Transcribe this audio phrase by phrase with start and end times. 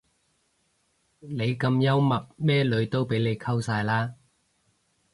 [1.19, 4.15] 你咁幽默咩女都俾你溝晒啦